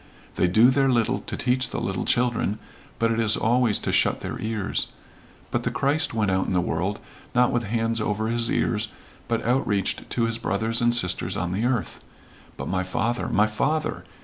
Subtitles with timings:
[0.35, 2.57] They do their little to teach the little children,
[2.97, 4.87] but it is always to shut their ears.
[5.51, 6.99] But the Christ went out in the world,
[7.35, 8.87] not with hands over his ears,
[9.27, 12.01] but outreached to his brothers and sisters on the earth.
[12.57, 14.03] But my father my father!